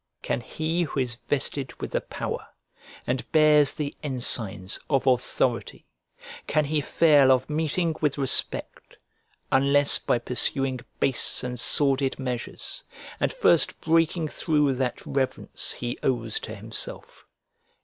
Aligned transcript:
Can 0.23 0.41
he 0.41 0.81
who 0.81 0.99
is 0.99 1.13
vested 1.27 1.79
with 1.79 1.91
the 1.91 2.01
power 2.01 2.47
and 3.05 3.31
bears 3.31 3.71
the 3.73 3.95
ensigns 4.01 4.79
of 4.89 5.05
authority, 5.05 5.85
can 6.47 6.65
he 6.65 6.81
fail 6.81 7.31
of 7.31 7.51
meeting 7.51 7.95
with 8.01 8.17
respect, 8.17 8.97
unless 9.51 9.99
by 9.99 10.17
pursuing 10.17 10.79
base 10.99 11.43
and 11.43 11.59
sordid 11.59 12.17
measures, 12.17 12.83
and 13.19 13.31
first 13.31 13.79
breaking 13.79 14.27
through 14.29 14.73
that 14.73 15.05
reverence 15.05 15.73
he 15.73 15.99
owes 16.01 16.39
to 16.39 16.55
himself? 16.55 17.27